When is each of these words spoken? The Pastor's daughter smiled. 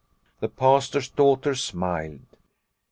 The 0.39 0.47
Pastor's 0.49 1.09
daughter 1.09 1.53
smiled. 1.53 2.21